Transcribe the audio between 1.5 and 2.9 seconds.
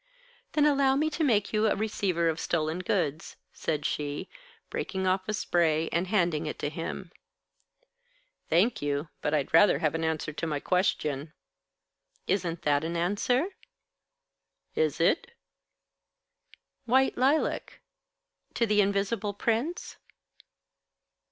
you a receiver of stolen